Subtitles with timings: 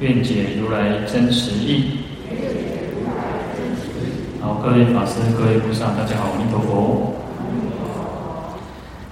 [0.00, 1.90] 愿解如来真实义。
[4.40, 7.14] 好，各位法师、各位菩萨，大家好，阿弥陀佛。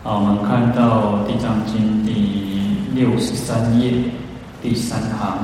[0.03, 3.93] 好，我们看到《地藏经》第六十三页
[4.63, 5.39] 第三行。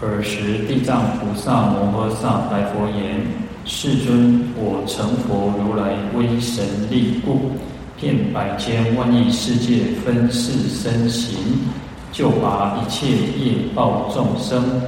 [0.00, 3.20] 尔时，地藏菩萨摩诃萨白佛言
[3.66, 7.50] ：“世尊，我成佛如来威神力故，
[8.00, 11.36] 遍百千万亿世界分四身形，
[12.12, 14.82] 救拔一切业报众生。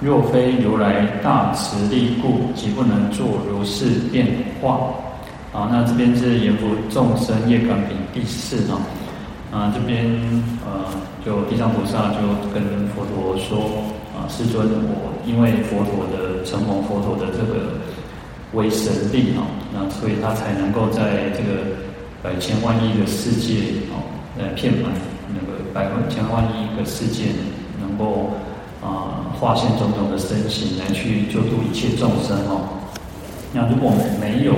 [0.00, 4.26] 若非如来大慈力故，即不能作如是变
[4.60, 4.90] 化。”
[5.50, 8.78] 啊，那这边是阎浮众生业感品第四啊。
[9.50, 10.04] 啊，这边
[10.62, 10.84] 呃，
[11.24, 12.20] 就地藏菩萨就
[12.52, 13.82] 跟佛陀说
[14.14, 17.72] 啊，世尊，我因为佛陀的承蒙佛陀的这个
[18.52, 21.87] 威神力啊，那所以他才能够在这个
[22.22, 24.02] 百千万亿的世界啊，
[24.38, 24.92] 来遍满
[25.34, 27.26] 那个百万千万亿个世界，
[27.80, 28.32] 能够
[28.82, 32.80] 啊化现种种的身形来去救度一切众生哦。
[33.52, 34.54] 那如果我们没有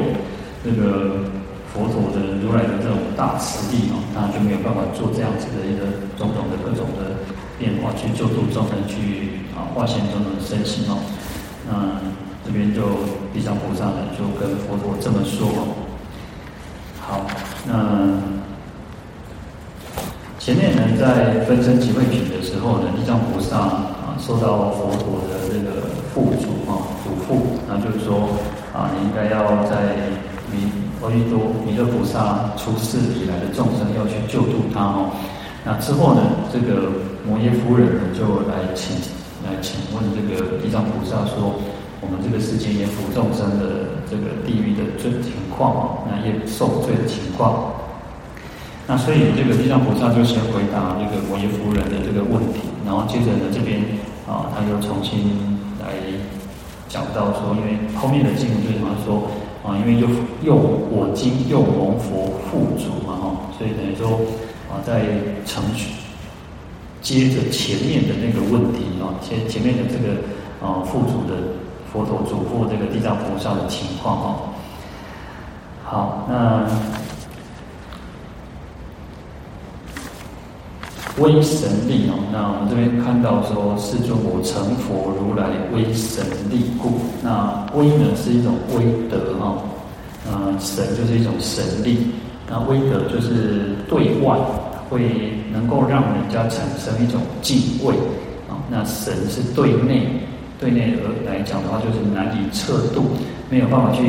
[0.65, 1.31] 这个。
[1.73, 5.87] 佛陀的如来的这种大慈力哦，那就没有办法做这样子的一个
[6.19, 7.23] 种种的各种的
[7.61, 10.99] 变化，去救度众生，去啊化现种种的身形哦。
[11.71, 12.03] 那
[12.45, 15.90] 这边就地藏菩萨呢，就跟佛陀这么说哦。
[17.11, 17.27] 好，
[17.67, 17.75] 那
[20.39, 28.31] 前面呢，在分身集会品的时候呢，地藏菩萨啊受到佛陀的这个付嘱啊嘱咐，那就是说
[28.73, 29.97] 啊，你应该要在
[30.53, 30.71] 弥。
[31.03, 35.09] 阿弥多弥勒菩萨出世以来的众生要去救度他哦，
[35.65, 36.21] 那之后呢，
[36.53, 36.93] 这个
[37.27, 38.95] 摩耶夫人呢就来请
[39.41, 41.57] 来请问这个地藏菩萨说，
[42.03, 47.73] 我们这个世间阎浮众生的这个地狱的罪情况哦，那业受罪的情况。
[48.89, 53.81] 那所以这个地藏菩萨就先回答这个摩耶夫人的这个问题，然后接着呢这边
[54.27, 55.31] 啊他又重新
[55.79, 55.95] 来
[56.89, 59.31] 讲到说，因为后面的经文就是好像说。
[59.63, 60.09] 啊，因为又
[60.43, 64.19] 又我今又蒙佛付嘱嘛，哈，所以等于说
[64.73, 65.05] 啊，在
[65.45, 65.93] 承续
[67.03, 70.17] 接着前面的那个问题啊，前前面的这个
[70.65, 71.60] 啊付嘱的
[71.93, 74.37] 佛陀嘱咐这个地藏菩萨的情况哦。
[75.85, 76.67] 好，那
[81.19, 87.01] 威神力哦，那我们这边看到说，世尊我成佛如来威神力故。
[87.23, 89.59] 那威呢是一种威德哈，
[90.31, 92.13] 呃，神就是一种神力，
[92.49, 94.39] 那威德就是对外
[94.89, 97.93] 会能够让人家产生一种敬畏
[98.49, 98.57] 啊。
[98.71, 100.09] 那神是对内，
[100.61, 103.17] 对内而来讲的话，就是难以测度，
[103.49, 104.05] 没有办法去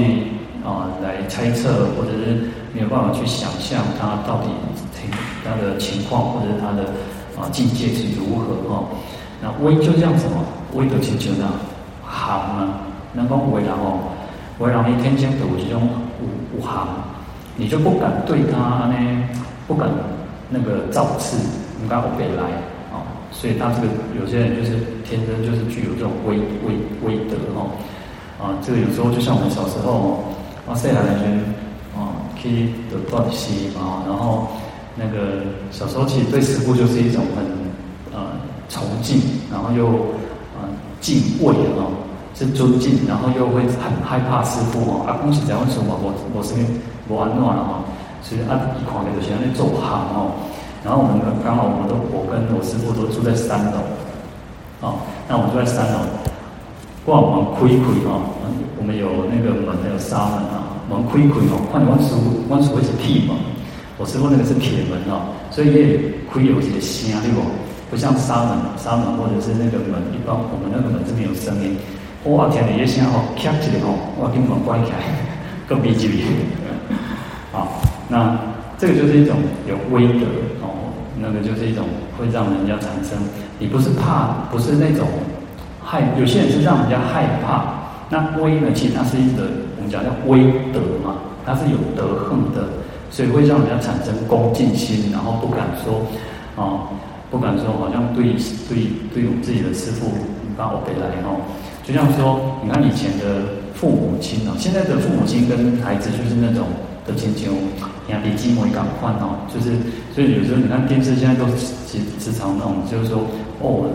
[0.66, 4.50] 啊来猜测，或者是没有办法去想象它到底
[5.46, 6.84] 它的情况，或者是它的
[7.40, 8.84] 啊境界是如何哈。
[9.42, 11.48] 那威就这样子嘛，威德请求呢，
[12.04, 12.82] 行啊。
[13.14, 14.00] 能够为然哦，
[14.60, 15.82] 为然你天生就有这种
[16.22, 16.88] 武武行，
[17.58, 18.96] 你就不敢对他呢，
[19.68, 19.90] 不敢
[20.48, 21.38] 那个造次，
[21.82, 22.44] 你敢不给来
[22.88, 23.04] 啊？
[23.30, 24.80] 所以他这个有些人就是
[25.12, 27.68] 天生就是具有这种威威威德哦，
[28.40, 30.24] 啊，这个有时候就像我们小时候
[30.64, 34.48] 啊，细汉的时候啊，去得断气啊，然后
[34.96, 37.44] 那个小时候其实对师傅就是一种很
[38.16, 38.32] 呃
[38.70, 39.20] 崇敬，
[39.52, 39.86] 然后又
[40.56, 40.64] 呃
[41.02, 41.92] 敬畏啊。
[42.34, 45.06] 是尊敬，然后又会很害怕师傅哦。
[45.06, 46.66] 啊，恭喜在问说嘛，我我身边
[47.08, 47.84] 我安诺了哈，
[48.24, 50.32] 所以啊，一看的就是安尼做行哦。
[50.82, 53.78] 然后我们刚好我们都我跟我师傅都住在三楼，
[54.82, 54.98] 哦，
[55.30, 55.98] 那我们住在三楼，
[57.06, 58.22] 哇，门开开哦，
[58.78, 63.38] 我们有那个门，还有纱门啊，门开开哦，看我师父，我师父是铁门，
[63.98, 65.98] 我师傅那个是铁门哦，所以也
[66.34, 67.42] 开有些声对不？
[67.92, 71.76] 不像纱门，纱门或者是那个门，一般我们那个门这边有声音。
[72.26, 72.48] 哇！
[72.50, 74.98] 听你一声吼，响起来吼，我根本关起来，
[75.68, 76.10] 更逼真。
[77.52, 78.38] 好，那
[78.78, 79.36] 这个就是一种
[79.68, 80.26] 有威德，
[81.34, 81.86] 那就是一种
[82.18, 83.18] 会让人家产生，
[83.60, 85.08] 你不是怕，不是那种
[85.84, 87.80] 害，有些人是让人家害怕。
[88.10, 89.44] 那威呢，其实它是一个
[89.78, 90.44] 我们讲叫威
[90.74, 92.68] 德嘛，它是有德行的，
[93.10, 96.04] 所以会让人家产生恭敬心，然后不敢说
[96.56, 96.92] 啊，
[97.30, 98.36] 不敢说好像对
[98.68, 100.12] 对对我们自己的师父
[100.58, 101.40] 把我背来哦，
[101.84, 106.68] 就像说，你看以前的父母亲哦，现在的父母亲跟孩子就是那种
[107.08, 107.50] 的亲情，
[108.12, 109.72] 你看比基摩一港换哦，就是
[110.14, 111.72] 所以有时候你看电视现在都时
[112.20, 113.24] 时常那种，就是说
[113.64, 113.88] 哦，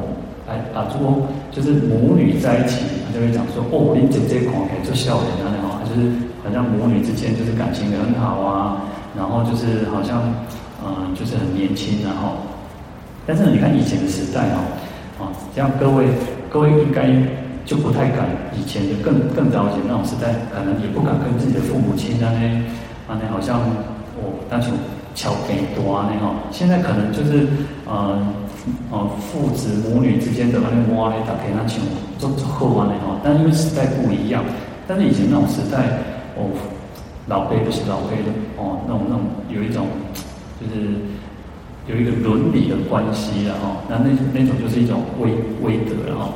[0.49, 6.09] 哎啊，如果就是母女在一起，他就会讲说哦，你姐姐可以做笑脸啊，那就是
[6.41, 10.25] 好像母女之间就是感情很好啊，然后就是好像
[10.81, 12.41] 嗯，就是很年轻，然后。
[13.27, 14.65] 但是你看以前的时代哦，
[15.21, 16.07] 啊，这样各位
[16.49, 17.05] 各位应该
[17.67, 18.25] 就不太敢，
[18.57, 22.33] 以前的更更早以前那种时代，可能也不敢跟自己的父母亲那
[23.09, 23.61] 那好像
[24.23, 24.73] 哦那种
[25.15, 27.47] 桥给多啊那种，现在可能就是
[27.87, 28.19] 呃
[28.91, 31.81] 呃父子母女之间的那摸咧打给那种
[32.19, 34.45] 做做后啊那种，但因为时代不一样，
[34.87, 36.01] 但是以前那种时代
[36.37, 36.51] 哦，
[37.27, 39.87] 老辈不是老辈的哦，那种那种有一种
[40.61, 40.91] 就是。
[41.89, 45.31] 有一个伦理的关系了哈，那那那种就是一种威
[45.63, 46.33] 威德了哈。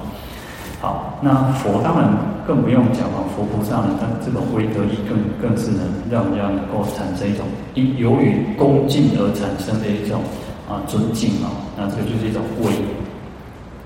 [0.80, 2.08] 好，那佛当然
[2.46, 5.80] 更不用讲了，佛菩萨呢，他这种威德力更更是能
[6.10, 7.44] 让人家能够产生一种
[7.74, 10.22] 因由于恭敬而产生的一种
[10.68, 12.72] 啊尊敬啊，那这个就是一种威。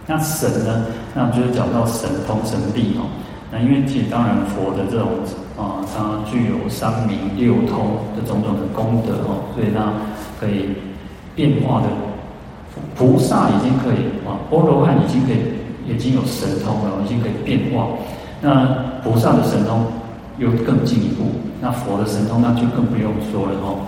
[0.07, 3.11] 那神呢，那就是讲到神通神力哦。
[3.51, 5.09] 那因为其实当然佛的这种
[5.59, 9.93] 啊，它具有三明六通的种种的功德哦，所以它
[10.41, 10.71] 可以。
[11.37, 11.89] 变化的
[12.95, 15.43] 菩萨已经可以啊，阿罗汉已经可以，
[15.87, 17.89] 已经有神通了，已经可以变化。
[18.41, 18.67] 那
[19.03, 19.85] 菩萨的神通
[20.39, 21.25] 又更进一步，
[21.61, 23.81] 那佛的神通那就更不用说了哦。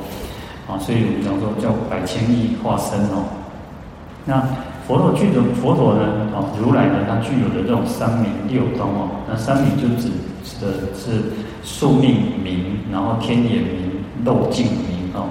[0.68, 3.24] 啊，所以我们讲说叫百千亿化身哦。
[4.24, 4.42] 那
[4.86, 6.02] 佛陀具的佛陀呢，
[6.34, 9.08] 啊，如来呢，他具有的这种三明六通哦。
[9.28, 10.08] 那三明就指
[10.44, 11.22] 指的是
[11.62, 13.90] 宿命明，然后天眼明、
[14.24, 15.28] 漏尽明哦。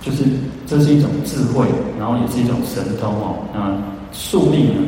[0.00, 0.24] 就是
[0.66, 1.66] 这是一种智慧，
[1.98, 3.36] 然后也是一种神通哦。
[3.54, 3.72] 那
[4.12, 4.82] 宿命呢？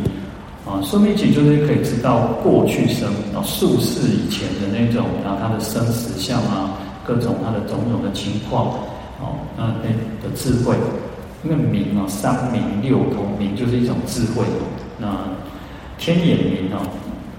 [0.67, 6.77] 啊，宿命其实就是可以知道过去生，然后宿世以前的那种，然后他的生死相啊，
[7.07, 8.67] 各种他的种种的情况，
[9.21, 9.89] 哦，那那
[10.23, 10.75] 的智慧。
[11.45, 14.45] 因为明啊，三明六通，明就是一种智慧。
[14.99, 15.07] 那
[15.97, 16.83] 天眼明啊，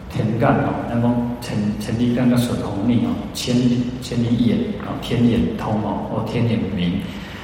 [0.10, 7.02] 天干啊，那么成成立干个水红命啊，千里千里眼啊，天眼通哦，或天眼明。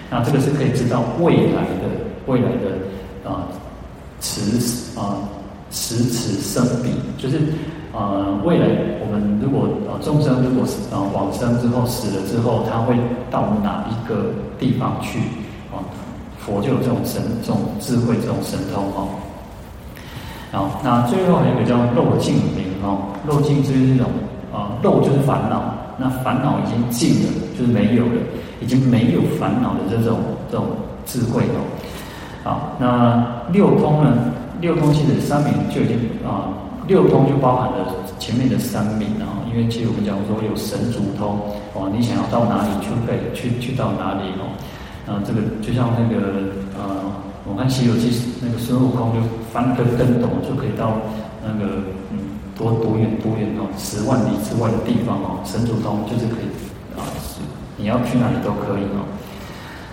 [0.10, 1.90] 那这个是可以知道未来的
[2.28, 3.50] 未来的啊，
[4.22, 5.20] 此啊
[5.74, 7.42] 十此生彼，就是
[7.92, 8.68] 呃未来
[9.02, 12.96] 我们如果呃众生如果呃往生之后死了之后，他会
[13.30, 15.20] 到哪一个地方去
[15.74, 15.84] 啊？
[16.40, 19.10] 佛就有这种神这种智慧这种神通哦。
[20.52, 24.10] 好，那最后还有一个叫漏尽明哦，漏尽就是这种
[24.54, 28.22] 啊漏就是烦恼，那烦恼已经尽了，就是没有了。
[28.62, 30.66] 已经没有烦恼的这种这种
[31.06, 31.60] 智慧哦，
[32.46, 33.22] 好，那
[33.52, 34.16] 六通呢？
[34.64, 36.56] 六通其实三明就已经啊，
[36.88, 41.36] 六通就包含了前面的三明啊，因为其实我们讲说有神足通
[41.74, 44.56] 哦，你想要到哪里去可以去去到哪里哦，
[45.06, 46.48] 啊，这个就像那个
[46.80, 47.04] 呃，
[47.44, 48.10] 我看《西游记》
[48.42, 49.20] 那个孙悟空就
[49.52, 50.96] 翻个跟斗就可以到
[51.44, 51.84] 那个
[52.16, 56.48] 嗯多多远多远哦，十万里之外的地方哦，神足通就是可以
[56.96, 57.04] 啊。
[57.76, 59.04] 你要去哪里都可以哦，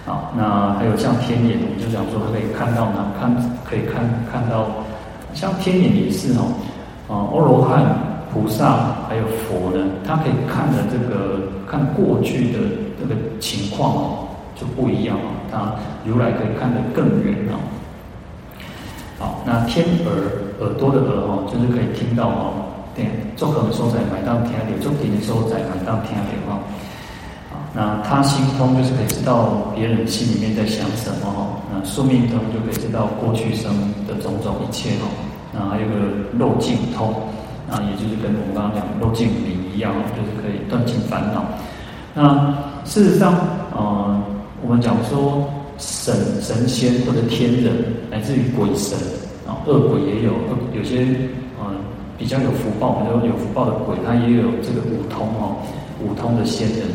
[0.06, 3.31] 好，那还有像天眼，我们就讲说可以看到哪，看
[3.64, 4.02] 可以看
[4.32, 4.67] 看到，
[5.35, 6.50] 像天眼也是哦，
[7.07, 7.85] 啊，阿罗汉、
[8.33, 12.59] 菩萨还有佛呢，他可以看的这个看过去的
[12.99, 17.61] 这个情况哦，就不一样哦，他如来可以看得更远哦。
[19.19, 22.52] 好，那天耳耳朵的耳哦，就是可以听到哦，
[22.97, 23.04] 对，
[23.37, 26.57] 做可能说在买当天的，做点的时候在买当天的哦。
[27.72, 31.46] 那他心通就是可以知道别人心里面在想什么哈。
[31.72, 33.72] 那宿命通就可以知道过去生
[34.08, 35.06] 的种种一切哈。
[35.52, 35.94] 那还有个
[36.38, 37.14] 漏尽通，
[37.68, 41.44] 那也就是跟我们刚刚讲漏尽明一样，就是可以断尽烦恼。
[42.12, 42.52] 那
[42.84, 43.34] 事实上，
[43.72, 44.20] 呃，
[44.62, 45.48] 我们讲说
[45.78, 47.72] 神神仙或者天人，
[48.10, 48.98] 乃至于鬼神
[49.46, 50.32] 啊，恶鬼也有，
[50.74, 51.06] 有些
[51.58, 51.66] 呃
[52.18, 55.56] 比较有福报，比较有福报的鬼，他也有这个五通哦，
[56.04, 56.86] 五通的仙人。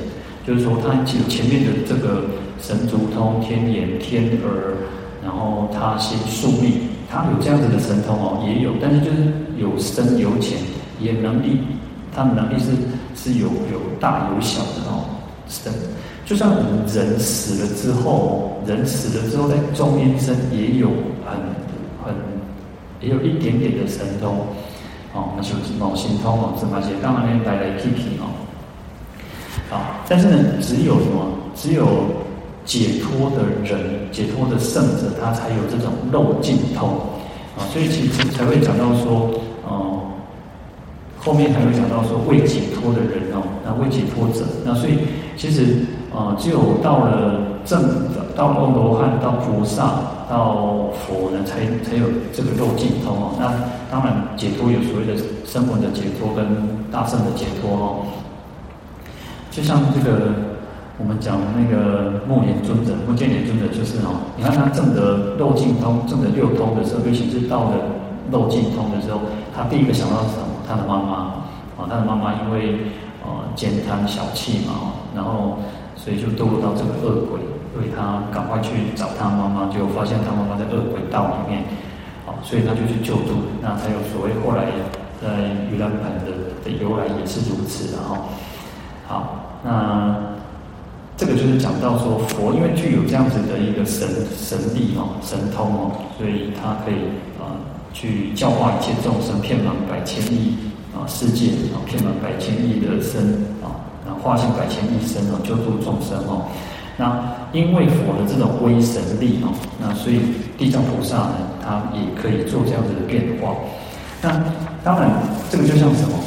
[0.45, 2.25] 就是说，他前前面的这个
[2.61, 4.75] 神足通、天眼、天耳，
[5.23, 6.73] 然后他心宿命，
[7.09, 10.59] 他有这样子的神通哦，也有，但是就是有深有浅，
[10.99, 11.59] 也能力，
[12.13, 12.71] 他的能力是
[13.15, 15.05] 是有有大有小的哦，
[15.49, 15.71] 是的。
[16.25, 20.89] 就像我们人死了之后，人死了之后在中阴身也有
[21.25, 21.37] 很
[22.03, 22.13] 很
[23.01, 24.45] 也有一点点的神通
[25.13, 28.44] 哦，那就是某心通哦，什么些刚刚那来来去去哦。
[30.07, 31.25] 但是呢，只有什么？
[31.55, 31.85] 只有
[32.65, 36.89] 解脱的人，解脱的圣者，他才有这种漏尽通
[37.57, 37.63] 啊。
[37.71, 39.31] 所以其实才会讲到说，
[39.65, 40.01] 哦，
[41.17, 44.99] 后面还会讲到说未解脱的人哦，那未解脱者，那所以
[45.37, 47.81] 其实啊，只有到了正
[48.13, 53.31] 的，到了罗汉，到菩萨，到佛呢，才才有这个漏尽通哦。
[53.39, 53.53] 那
[53.89, 56.45] 当然解脱有所谓的声闻的解脱跟
[56.91, 58.05] 大圣的解脱哦，
[59.55, 60.51] 就像这个。
[60.97, 67.75] 我们讲那个目犍尊者，目犍连尊者就是哦，你看他证得漏尽通，证得六通的时候，尤其是到了
[68.31, 69.19] 漏尽通的时候，
[69.53, 70.63] 他第一个想到什么？
[70.65, 71.35] 他的妈妈
[71.75, 72.79] 啊，他的妈妈因为
[73.27, 75.59] 呃慳贪小气嘛，然后
[75.97, 77.43] 所以就堕落到这个恶鬼，
[77.75, 81.59] 所以他赶快去找他妈妈，就发现他妈妈在恶鬼道里面，
[82.23, 84.71] 啊，所以他就去救助，那才有所谓后来
[85.19, 85.27] 在
[85.67, 88.15] 盂兰盆的的由来也是如此的哈。
[89.07, 90.15] 好，那。
[91.17, 94.05] 这个就是讲到说佛，因为具有这样子的一个神
[94.35, 97.07] 神力哦，神通哦，所以他可以
[97.39, 97.55] 啊、
[97.93, 100.57] 去教化一切众生，遍满百千亿
[100.91, 103.31] 啊世界啊，遍满百千亿的身
[103.63, 106.51] 啊，然后化现百千亿身哦，救度众生哦。
[106.97, 107.17] 那
[107.53, 110.19] 因为佛的这种威神力哦，那所以
[110.57, 113.55] 地藏菩萨呢，他也可以做这样子的变化。
[114.21, 114.29] 那
[114.83, 115.09] 当然，
[115.49, 116.19] 这个就像什么？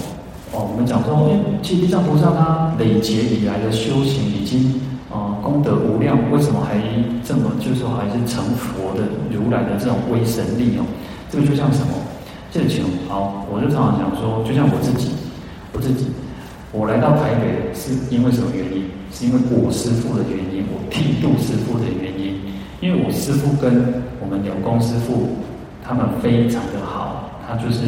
[0.51, 1.29] 哦，我们讲说，
[1.63, 4.81] 其实地藏菩萨他累劫以来的修行已经
[5.13, 6.81] 啊、呃、功德无量，为什么还
[7.23, 10.89] 这么就是说还是成佛的如来的这种威神力哦？
[11.29, 11.93] 这个就像什么？
[12.51, 15.11] 这个情好，我就常常讲说，就像我自己，
[15.75, 16.07] 我自己，
[16.73, 18.89] 我来到台北是因为什么原因？
[19.13, 22.41] 是因为我师父的原因，我剃度师父的原因，
[22.81, 25.37] 因为我师父跟我们了公师父
[25.85, 27.85] 他们非常的好，他就是。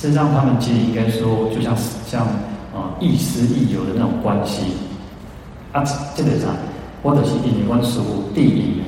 [0.00, 2.24] 实际上，他们其实应该说，就像是像
[2.72, 4.62] 啊亦师亦友的那种关系
[5.72, 5.84] 啊，
[6.16, 6.48] 这个啥，
[7.02, 8.80] 或者是以观师父第一，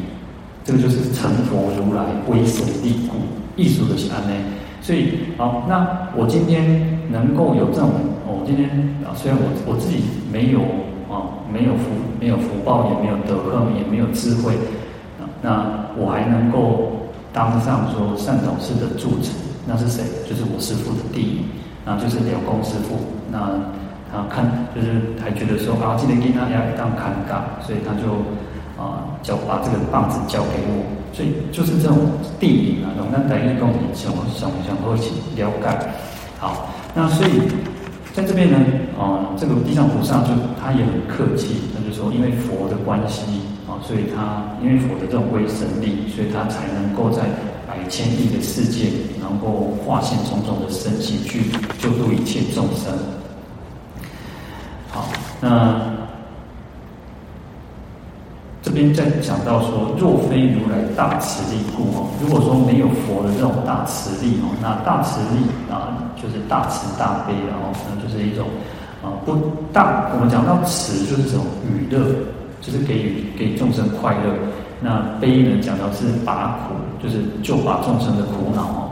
[0.64, 3.16] 这个就是成佛如来威神力故，
[3.60, 4.40] 艺术的是安内。
[4.80, 7.90] 所以好，那我今天能够有这种，
[8.26, 8.70] 我、今天
[9.04, 10.60] 啊，虽然我我自己没有
[11.12, 14.54] 啊，没有福，没有福报，也没有德行，也没有智慧，
[15.42, 16.90] 那我还能够
[17.34, 19.41] 当上说善导师的住持。
[19.64, 20.02] 那是谁？
[20.28, 21.40] 就是我师父的弟弟，
[21.84, 22.98] 那就是了公师父。
[23.30, 23.54] 那
[24.10, 28.26] 他看就是还觉得说啊，今天跟他要当尴尬，所以他就
[28.74, 30.82] 啊，交把这个棒子交给我。
[31.14, 31.96] 所以就是这种
[32.40, 35.68] 弟弟啊，那等于跟我们想想想一起了解。
[36.40, 37.46] 好，那所以
[38.12, 38.58] 在这边呢，
[38.98, 43.22] 啊，这个地藏菩萨就他也很客气，他就说，因为佛的关系
[43.68, 47.22] 啊，所以他因为佛的这种威神力，所以他才能够在。
[47.72, 52.92] 百千亿的世界，能够化现种种的身形去救度一切众生。
[54.90, 55.08] 好，
[55.40, 55.80] 那
[58.60, 65.40] 这边再讲到说，若非如来大慈力故哦，如果说没有佛的这种大慈力哦，那大慈力
[65.72, 68.48] 啊，就是大慈大悲，然后那就是一种
[69.02, 69.34] 啊不
[69.72, 70.10] 大。
[70.12, 72.04] 我们讲到慈，就是这种娱乐，
[72.60, 74.36] 就是给予给众生快乐。
[74.82, 78.90] 那悲呢，讲到是拔苦，就是救拔众生的苦恼哦。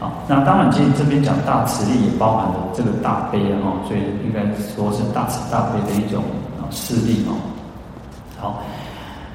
[0.00, 4.40] 好，那当然，其实这边讲大慈力也包含了这个大悲啊，所以应该
[4.74, 6.22] 说是大慈大悲的一种
[6.56, 7.34] 啊势力哦。
[8.38, 8.62] 好，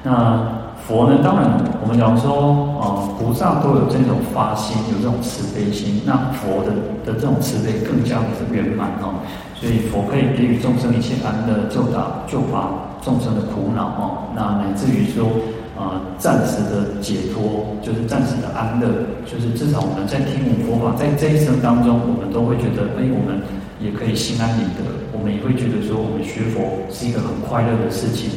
[0.02, 0.40] 那
[0.84, 1.48] 佛呢，当然
[1.82, 6.72] 我们讲说啊，菩萨都有这种发心，有这种慈悲心，那佛的
[7.04, 9.14] 的这种慈悲更加的是圆满哦。
[9.54, 12.70] 所以佛可以给予众生一切安乐，救拔救拔
[13.02, 14.32] 众生的苦恼哦。
[14.34, 15.28] 那乃至于说。
[15.76, 18.86] 啊、暂时的解脱就是暂时的安乐，
[19.26, 23.42] 就是至少我们在听闻佛法，在这一生当中，我们都会觉得，哎，我们
[23.80, 26.62] 也可以心安理得，我们也会觉得说，我们学佛
[26.94, 28.30] 是一个很快乐的事情。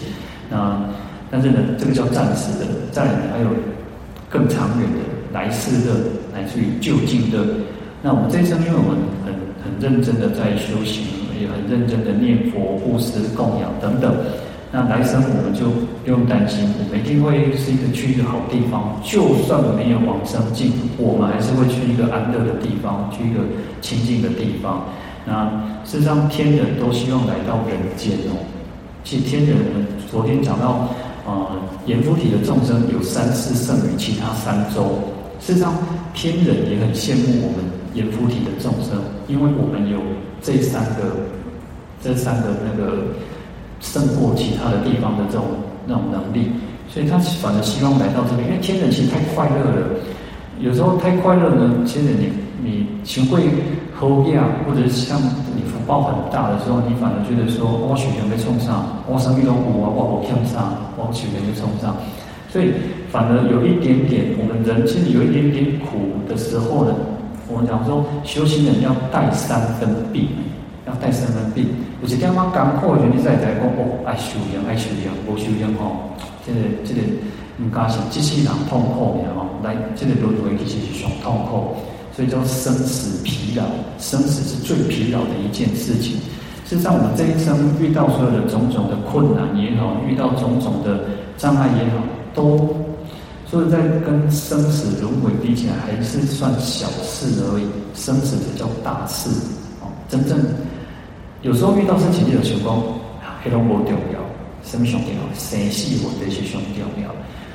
[0.50, 0.82] 那
[1.30, 3.50] 但是呢，这个叫暂时的，再来还有
[4.30, 4.98] 更长远的
[5.32, 5.94] 来世的，
[6.34, 7.38] 来自于究竟的。
[8.02, 11.06] 那我们这一生，因为我们很很认真的在修行，
[11.40, 14.16] 也很认真的念佛、布施、供养等等。
[14.70, 15.70] 那来生我们就
[16.04, 19.00] 不用担心，我们一定会是一个去一个好地方。
[19.02, 23.40] 就算没有往生尽，我们还是会去一个安乐的地方，去一个
[23.80, 24.84] 清净的地方。
[25.26, 25.48] 那
[25.86, 28.44] 事实上，天人都希望来到人间哦。
[29.06, 30.90] 其实天人，我们昨天讲到，
[31.26, 31.48] 呃，
[31.86, 35.00] 阎浮提的众生有三世胜于其他三洲。
[35.40, 35.74] 事实上，
[36.14, 40.00] 天人也很羡慕我们阎浮提的众生，因为我们有
[40.42, 41.16] 这三个，
[42.04, 43.16] 这三个那个。
[43.80, 45.46] 胜过其他的地方的这种
[45.86, 46.52] 那种能力，
[46.90, 49.88] 所以他反而希望来到这边，因为天人其实太快乐了。
[50.60, 52.30] 有时候太快乐呢，其实你
[52.64, 53.36] 你情绪
[53.94, 55.22] 好呀，或者像
[55.56, 61.96] 你福报很大的时候，你反而觉得说，我许愿被冲上，我生命中无啊，我我欠上，我许愿就冲上，
[62.50, 62.74] 所以
[63.12, 66.94] 反而有一点点，我们人其实有一点点苦的时候呢，
[67.48, 70.30] 我们讲说修行人要带三分病，
[70.88, 71.68] 要带身份病。
[72.02, 76.16] 有一点嘛艰苦的时候，你再在讲哦，爱修养，爱修养，无修养吼，
[76.46, 77.02] 这个这个
[77.58, 81.76] 唔加是机器人痛苦的吼，来这个轮回其实是上痛苦，
[82.16, 83.64] 所以叫生死疲劳，
[84.00, 86.18] 生死是最疲劳的一件事情。
[86.66, 91.00] 事实上，我们这一生遇到所有的种种的困难也好，遇到种种的
[91.38, 92.04] 障碍也好，
[92.36, 92.76] 都
[93.50, 97.66] 所以在跟生死轮回比起来，还是算小事而已。
[97.96, 99.30] 生死才叫大事
[99.82, 100.38] 哦，真正。
[101.44, 102.82] 有时候遇到事情，你有情况，
[103.44, 104.20] 黑龙不重要，
[104.64, 105.36] 什么重要？
[105.38, 106.88] 生死或者是重要。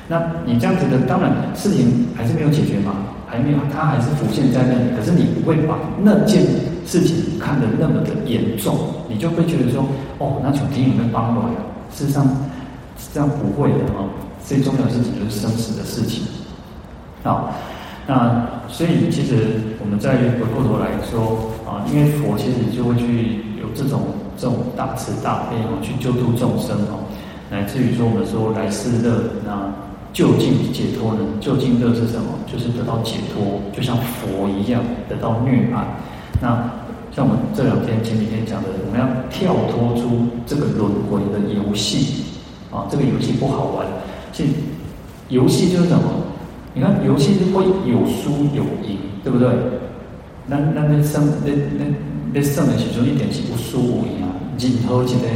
[0.07, 2.93] 那你这样子的，当然事情还是没有解决嘛，
[3.27, 4.95] 还没有，它还是浮现在那里。
[4.97, 6.43] 可是你不会把那件
[6.85, 8.77] 事情看得那么的严重，
[9.09, 9.85] 你就会觉得说，
[10.17, 11.55] 哦，那从天有没有帮我呀？
[11.93, 12.25] 事实上，
[13.13, 14.09] 这样不会的哦。
[14.45, 16.23] 最重要的事情就是生死的事情。
[17.23, 17.53] 好，
[18.07, 23.52] 那所以其实我们再回过头来说啊，因为佛其实就会去。
[23.63, 24.01] 有这种
[24.37, 27.07] 这种大慈大悲哦，去救度众生哦，
[27.49, 29.71] 乃至于说我们说来世乐，那
[30.11, 31.19] 究竟解脱呢？
[31.39, 32.27] 究竟乐是什么？
[32.45, 35.79] 就是得到解脱，就像佛一样得到涅槃。
[36.41, 36.69] 那
[37.15, 42.25] 像我们这两天前几天讲的，我们要跳脱出这个轮回的游戏
[42.69, 43.87] 啊，这个游戏不好玩。
[44.33, 44.51] 其实
[45.29, 46.03] 游戏就是什么？
[46.73, 49.47] 你看游戏会有输有赢，对不对？
[50.47, 51.85] 那那那生那那。
[52.33, 55.27] 在胜的其中一点是不输无赢啊，任何一个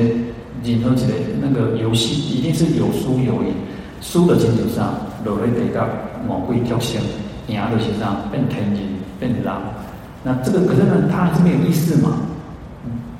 [0.63, 3.53] 任何一个那个游戏一定是有输有赢，
[4.01, 5.87] 输的基础上落来得个
[6.27, 6.99] 魔鬼跳线，
[7.47, 8.81] 赢的基础上变天人
[9.19, 9.61] 变狼，
[10.23, 12.17] 那这个可是呢，它还是没有意思嘛。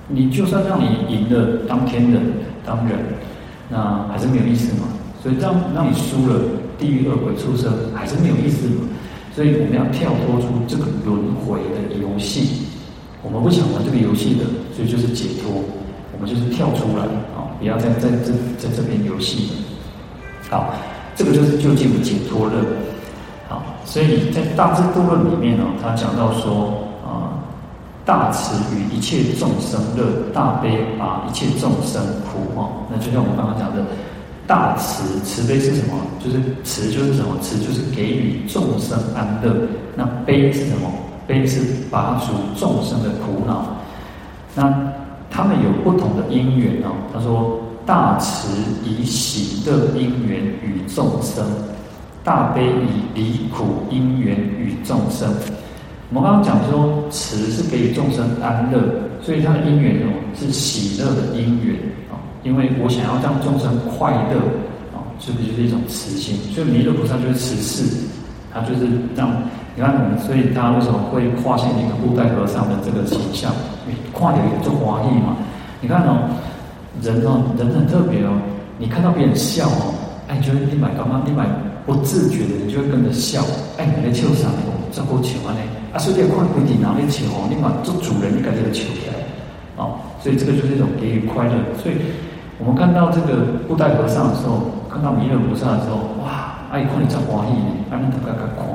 [0.09, 2.21] 你就算让你赢了当天人
[2.65, 2.97] 当人，
[3.69, 4.87] 那还是没有意思嘛。
[5.21, 6.39] 所以让让你输了
[6.79, 8.87] 地狱恶鬼畜生还是没有意思嘛。
[9.35, 12.66] 所以我们要跳脱出这个轮回的游戏。
[13.27, 15.61] 我们不想玩这个游戏的，所以就是解脱。
[16.13, 17.03] 我们就是跳出来
[17.35, 19.53] 啊，不要在在这在这边游戏了。
[20.49, 20.73] 好，
[21.15, 22.65] 这个就是究竟的解脱乐。
[23.47, 27.37] 好，所以在大智度论里面呢，他讲到说啊，
[28.03, 32.89] 大慈与一切众生乐，大悲把一切众生苦啊。
[32.89, 33.85] 那就像我们刚刚讲的，
[34.47, 35.93] 大慈慈悲是什么？
[36.23, 37.37] 就是慈就是什么？
[37.41, 39.53] 慈就是给予众生安乐。
[39.95, 40.89] 那悲是什么？
[41.27, 41.59] 悲是
[41.91, 43.65] 拔除众生的苦恼，
[44.55, 44.63] 那
[45.29, 46.95] 他们有不同的因缘哦。
[47.13, 48.47] 他说：大慈
[48.85, 51.45] 以喜乐因缘与众生，
[52.23, 55.29] 大悲以离苦因缘与众生。
[56.09, 58.79] 我们刚刚讲说，慈是给予众生安乐，
[59.21, 61.75] 所以他的因缘哦是喜乐的因缘
[62.09, 62.15] 啊。
[62.43, 64.39] 因为我想要让众生快乐
[64.95, 66.37] 啊，是不是就是一种慈心？
[66.53, 68.07] 所以弥勒菩萨就是慈氏，
[68.53, 69.29] 他就是让。
[69.77, 69.93] 你看，
[70.25, 73.53] 所以他为什么会化现一个布袋和尚的这个形象？
[74.11, 75.37] 跨有一种华裔嘛。
[75.79, 76.33] 你看哦，
[77.03, 78.33] 人哦，人很特别哦。
[78.79, 79.93] 你看到别人笑哦，
[80.27, 81.21] 哎，觉得你买干嘛？
[81.23, 81.45] 你买
[81.85, 83.45] 不自觉的，你就会跟着笑。
[83.77, 84.73] 哎，你在笑啥哦？
[84.91, 85.53] 这够巧啊！
[85.53, 85.61] 呢
[85.93, 87.45] 啊，所以你看规定哪里笑哦？
[87.45, 89.21] 你把做主人，你感觉就笑起来
[89.77, 90.01] 哦。
[90.19, 91.53] 所以这个就是一种给予快乐。
[91.77, 92.01] 所以
[92.57, 96.65] 我们看到这个布袋和尚的时候，看到弥勒菩萨的时候，哇！
[96.73, 97.53] 哎，看你这华裔
[97.93, 98.65] 哎，你都该该看。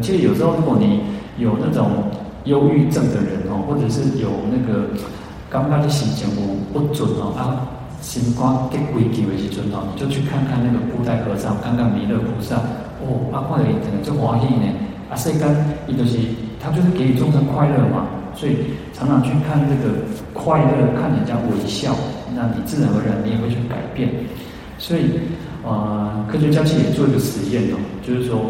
[0.00, 1.00] 其实有时候，如果你
[1.38, 2.04] 有那种
[2.44, 4.88] 忧郁症的人哦，或者是有那个
[5.50, 7.68] 刚刚的心情不不准哦，啊，
[8.00, 12.56] 心肝给鬼给为是准哦，你就去看看那个布袋和尚，看看弥勒菩萨
[13.02, 14.66] 哦，啊，快乐可能就欢喜呢。
[15.10, 15.42] 啊，世间
[15.86, 16.18] 伊就是
[16.62, 18.56] 他就是给予众生快乐嘛，所以
[18.94, 19.96] 常常去看这个
[20.32, 21.94] 快乐，看人家微笑，
[22.34, 24.08] 那你自然而然你也会去改变。
[24.78, 25.20] 所以，
[25.62, 27.76] 呃，科学家其实也做一个实验哦，
[28.06, 28.40] 就是说。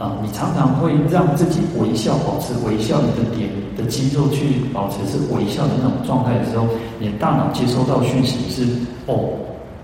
[0.00, 6.66] 啊，你常常会让自己微笑，保持微笑，你的脸的肌肉去保持是微笑的那种状态的时候，
[6.98, 8.64] 你大脑接收到讯息是
[9.04, 9.28] 哦，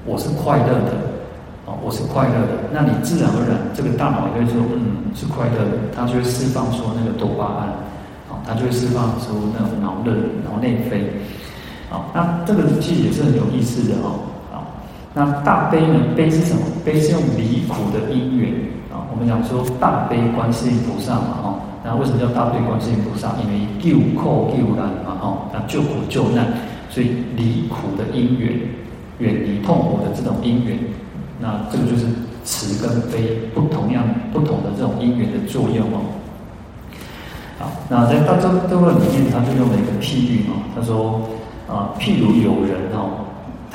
[0.07, 0.97] 我是快乐的，
[1.67, 7.69] 哦，我是快乐的，那你自然而然这个大脑也会说，嗯，是快乐的，它就会释放出那个多巴胺，
[8.33, 10.17] 啊，它就会释放出那种脑的
[10.49, 11.13] 脑内啡，
[11.93, 14.17] 啊，那这个其实也是很有意思的哦，
[14.49, 14.65] 啊，
[15.13, 16.01] 那大悲呢？
[16.17, 16.63] 悲是什么？
[16.87, 18.51] 悲是用离苦的因缘。
[19.17, 23.33] 我们讲说大悲观世音菩萨嘛，哈，那为什么叫大悲观世音菩萨？
[23.41, 26.47] 因为救苦救难嘛，哈，那救苦救难，
[26.91, 28.53] 所以离苦的因缘，
[29.17, 30.79] 远离痛苦的这种因缘，
[31.41, 32.05] 那这个就是
[32.45, 36.13] 慈跟悲不同样不同的这种因缘的作用哦。
[37.59, 41.23] 好，那在大众这个里面，他就用了一个譬喻哦，他说
[41.67, 43.25] 啊，譬如有人哦，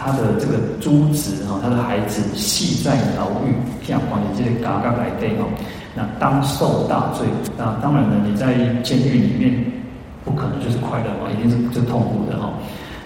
[0.04, 3.54] 他的这个诸子哈，他的孩子系在牢狱，
[3.86, 5.46] 像关你这里嘎嘎来对哦，
[5.96, 7.28] 那当受大罪。
[7.56, 9.64] 那当然了，你在监狱里面
[10.26, 12.52] 不可能就是快乐嘛，一定是最痛苦的哈。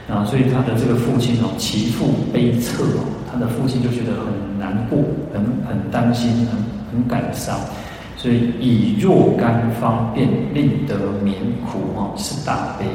[0.07, 4.99] 啊，所以他的这个父亲哦，其父悲恻哦，他的父亲就觉得很难过，
[5.33, 6.55] 很很担心，很
[6.93, 7.59] 很感伤，
[8.15, 12.85] 所以以若干方便令得免苦哦，是大悲。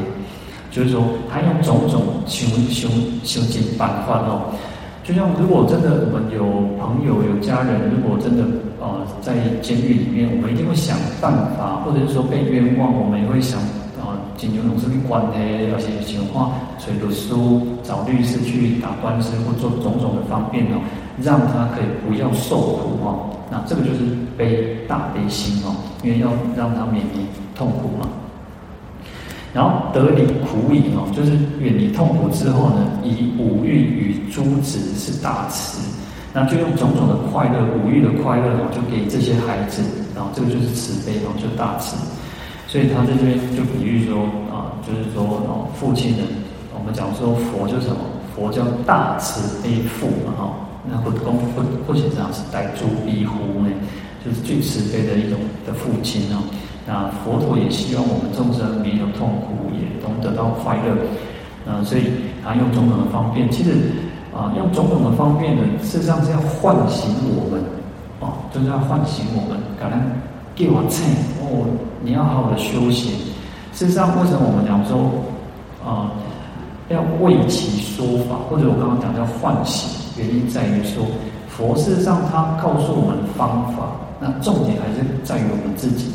[0.70, 2.88] 就是说，他用种种修修
[3.24, 4.54] 修经办法哦，
[5.02, 6.44] 就像如果真的我们有
[6.78, 8.44] 朋友有家人，如果真的
[8.78, 13.58] 呃在监狱里面，我们一定会想办法，或者是说被冤枉，我们也会想
[13.98, 14.14] 啊。
[14.36, 20.80] 请求董事去关黑，而且情况，所以读书找律师去打官司，或做种种的方便哦，
[21.20, 23.28] 让他可以不要受苦哦。
[23.50, 24.00] 那这个就是
[24.38, 28.08] 悲大悲心哦，因为要让他免于痛苦嘛。
[29.52, 35.80] 然后得离苦矣哦，就是远离痛苦之后呢，以五欲与诸子是大慈，
[36.32, 39.82] 那就用种种的快乐，五欲的快乐哦，就给这些孩子，
[40.14, 41.96] 然后这个就是慈悲哦，就大慈。
[42.68, 46.22] 所以他这边就比喻说啊，就是说哦，父亲呢，
[46.72, 47.98] 我们讲说佛就是什么？
[48.36, 50.54] 佛叫大慈悲父嘛，哈。
[50.88, 53.68] 那不公不不仅这样是带诸逼乎呢，
[54.24, 56.40] 就是最慈悲的一种的父亲哦。
[56.90, 60.96] 那佛陀也希望我们众生没有痛苦，也能得到快乐。
[61.64, 62.10] 嗯，所以
[62.42, 63.70] 他用种种的方便，其实
[64.34, 67.62] 啊，用种种的方便呢，事实上是要唤醒我们
[68.18, 70.02] 哦，就是要唤醒我们，感恩。
[70.56, 71.06] 给我称
[71.40, 71.64] 哦，
[72.02, 73.12] 你要好好的修行。
[73.72, 75.08] 事实上，为什么我们讲说，
[75.80, 76.10] 啊、
[76.90, 81.06] 要为其说法，或者我刚刚讲叫唤醒，原因在于说，
[81.48, 86.12] 佛事实上他告诉我们方法，那重点还是在于我们自己，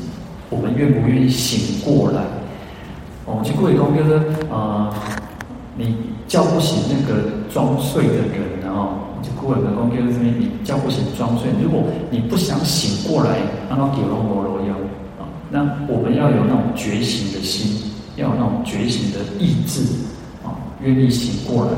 [0.56, 2.22] 我们愿不愿意醒过来？
[3.26, 4.16] 哦，去过一公就是
[4.50, 4.94] 啊，
[5.76, 8.90] 你叫不醒那个装睡的人，然后。
[9.26, 11.50] 就孤儿的公就是这边，你叫不醒装睡。
[11.60, 14.76] 如果你不想醒过来，那么给龙摩罗要
[15.18, 19.82] 啊，那我们要有那种觉醒的心，要有那种觉醒的意志
[20.46, 21.72] 啊，愿意醒过来。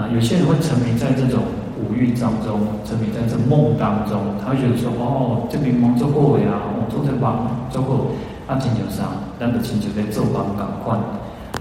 [0.00, 1.44] 啊，有些人会沉迷在这种
[1.78, 8.12] 五欲当中，沉迷在这梦当中，他会觉得说：哦，这边梦做过呀，我做这帮做过，
[8.46, 10.96] 阿金牛上，那个金牛在做帮赶快，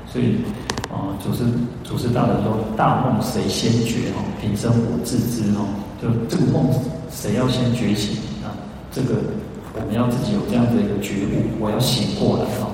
[0.07, 0.37] 所以。
[0.85, 1.43] 啊，祖师
[1.83, 4.11] 祖师大德说：“大梦谁先觉？
[4.15, 5.67] 哦，平生我自知哦。
[6.01, 6.71] 就这个梦，
[7.09, 8.55] 谁要先觉醒啊？
[8.93, 9.15] 这个
[9.73, 12.71] 我们要自己有这样的一个觉悟，我要醒过来哦。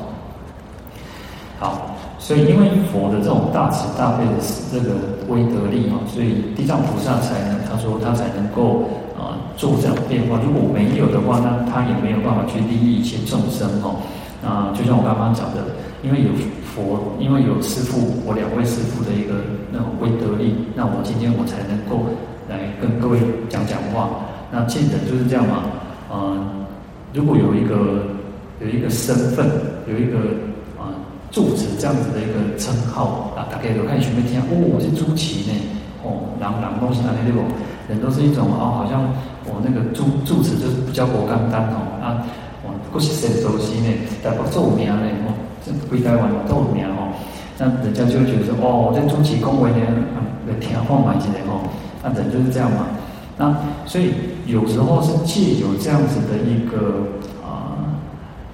[1.58, 1.91] 好，
[2.22, 4.38] 所以因为佛的这种大慈大悲的
[4.72, 4.94] 这个
[5.28, 8.86] 威德力哦，所以地藏菩萨才能他说他才能够
[9.18, 10.40] 啊做这样变化。
[10.46, 14.00] 如果没有的话，那他也没有办法去利益一切众生哦。
[14.46, 15.66] 啊，就像我刚刚讲的，
[16.04, 16.30] 因为有。”
[16.72, 22.08] 佛因为有师父，我两位师父的一个那种威德力，那我今天我才能够
[22.48, 24.08] 来跟各位讲讲话。
[24.50, 25.64] 那见人就是这样嘛，
[26.10, 26.64] 嗯、
[27.12, 28.08] 如果有一个
[28.62, 29.52] 有一个身份，
[29.86, 30.16] 有一个、
[31.32, 35.56] 住持这样子的一个称号啊，大家都开始会听，哦，我是住持呢，
[36.04, 37.48] 哦，然后然后东西那些这种
[37.88, 39.02] 人都是一种哦，好像
[39.46, 42.22] 我那个住住持就是比较高干单哦，啊，
[42.64, 43.88] 我过去神州西呢，
[44.22, 45.08] 代表做名呢。
[45.64, 47.14] 这归台湾都有名哦，
[47.60, 49.86] 那人家就觉得说，哦，这主持恭维呢，
[50.50, 51.62] 来听话买起来哦，
[52.02, 52.88] 那人就是这样嘛。
[53.38, 54.12] 那所以
[54.48, 57.06] 有时候是借有这样子的一个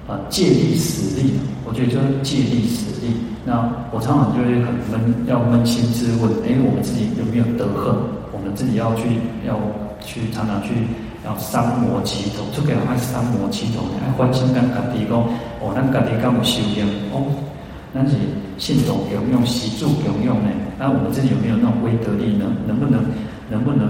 [0.07, 1.33] 啊借力使力，
[1.65, 3.13] 我觉得就是借力使力。
[3.45, 7.95] 那我常常就会很扪要扪心自问，哎，我们自己有没有德行？
[8.31, 9.59] 我们自己要去要
[10.03, 10.69] 去常常去。
[11.25, 15.19] 要三摩齐头，这个爱三摩齐头，爱欢喜跟家己讲，
[15.59, 17.27] 哦，咱家己敢有修养，哦，
[17.93, 18.15] 咱是
[18.57, 20.49] 信众有用，习住有用呢？
[20.79, 22.45] 那我们自己有没有那种威德力呢？
[22.65, 23.03] 能不能
[23.49, 23.89] 能不能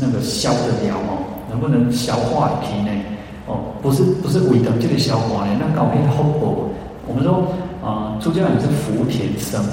[0.00, 1.22] 那个消得了哦？
[1.48, 3.04] 能不能消化体内？
[3.48, 5.56] 哦，不是不是为等这个消化呢？
[5.58, 6.68] 那搞变后果，
[7.06, 7.48] 我们说
[7.82, 9.64] 啊，出、家人是福田生，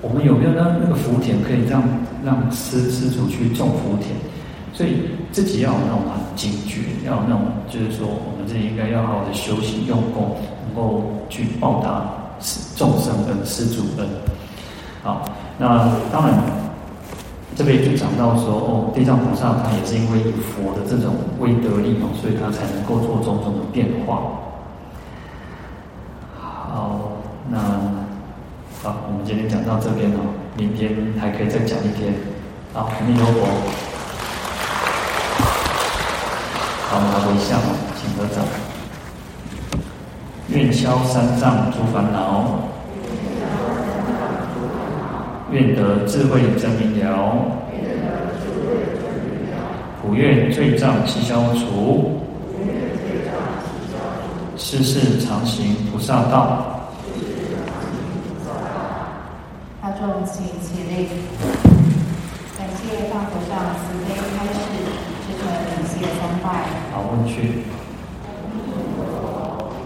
[0.00, 1.82] 我们有没有那那个福田可以让
[2.24, 4.14] 让施施主去种福田？
[4.72, 12.06] 所以自己要有那种很警觉，要有那种就是说，我们自己应该要好好的修行用功，能够去报答
[12.76, 14.06] 众生跟、施主恩。
[15.02, 15.24] 好，
[15.58, 16.38] 那当然
[17.56, 24.44] 这边就讲到说，哦，地藏菩萨他也是因为佛的这种威德力嘛，所以他才能够做种种的变化。
[26.38, 27.00] 好，
[27.48, 27.58] 那
[28.82, 32.12] 好，我们今天讲到这边哦，明天还可以再讲一天。
[32.74, 33.46] 好，阿弥陀佛。
[36.90, 37.58] 好，我们来回向，
[37.96, 38.44] 请合掌。
[40.48, 42.68] 愿消三障诸烦恼，
[45.52, 47.36] 愿得智慧真明了，
[50.02, 52.20] 普愿罪障悉消除，
[54.56, 56.90] 世世常行菩萨道。
[59.80, 61.06] 大众请起立，
[62.58, 64.58] 感谢大和尚慈悲开示，
[65.22, 66.46] 至诚感谢参拜。
[66.92, 67.62] 好，问去。